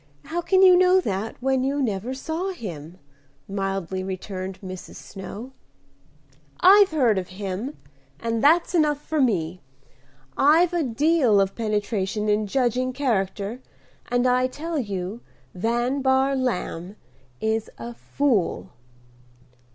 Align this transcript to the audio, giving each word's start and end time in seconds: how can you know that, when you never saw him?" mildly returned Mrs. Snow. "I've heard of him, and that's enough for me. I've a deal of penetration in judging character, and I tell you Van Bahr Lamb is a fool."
how 0.25 0.41
can 0.41 0.63
you 0.63 0.75
know 0.75 0.99
that, 0.99 1.35
when 1.41 1.63
you 1.63 1.79
never 1.79 2.11
saw 2.11 2.51
him?" 2.51 2.97
mildly 3.47 4.03
returned 4.03 4.59
Mrs. 4.59 4.95
Snow. 4.95 5.51
"I've 6.59 6.89
heard 6.89 7.19
of 7.19 7.27
him, 7.27 7.77
and 8.19 8.43
that's 8.43 8.73
enough 8.73 8.99
for 8.99 9.21
me. 9.21 9.61
I've 10.35 10.73
a 10.73 10.81
deal 10.81 11.39
of 11.39 11.53
penetration 11.53 12.29
in 12.29 12.47
judging 12.47 12.93
character, 12.93 13.59
and 14.09 14.25
I 14.25 14.47
tell 14.47 14.79
you 14.79 15.21
Van 15.53 16.01
Bahr 16.01 16.35
Lamb 16.35 16.95
is 17.39 17.69
a 17.77 17.93
fool." 17.93 18.71